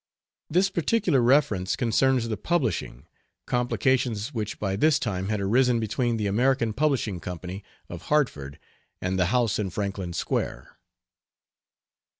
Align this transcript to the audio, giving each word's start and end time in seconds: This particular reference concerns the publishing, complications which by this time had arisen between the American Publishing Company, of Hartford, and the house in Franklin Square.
This 0.49 0.71
particular 0.71 1.21
reference 1.21 1.75
concerns 1.75 2.27
the 2.27 2.35
publishing, 2.35 3.05
complications 3.45 4.33
which 4.33 4.57
by 4.57 4.75
this 4.75 4.97
time 4.97 5.29
had 5.29 5.39
arisen 5.39 5.79
between 5.79 6.17
the 6.17 6.25
American 6.25 6.73
Publishing 6.73 7.19
Company, 7.19 7.63
of 7.87 8.01
Hartford, 8.09 8.57
and 8.99 9.19
the 9.19 9.27
house 9.27 9.59
in 9.59 9.69
Franklin 9.69 10.13
Square. 10.13 10.79